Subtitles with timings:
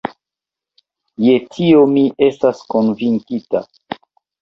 [1.27, 3.67] Je tio mi estas konvinkita.